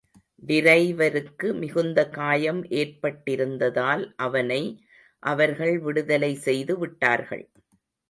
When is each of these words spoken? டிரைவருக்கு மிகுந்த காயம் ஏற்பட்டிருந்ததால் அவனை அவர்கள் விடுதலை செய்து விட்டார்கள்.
டிரைவருக்கு 0.43 1.47
மிகுந்த 1.53 2.05
காயம் 2.09 2.63
ஏற்பட்டிருந்ததால் 2.71 4.03
அவனை 4.17 4.61
அவர்கள் 5.23 5.75
விடுதலை 5.79 6.33
செய்து 6.35 6.77
விட்டார்கள். 6.77 7.45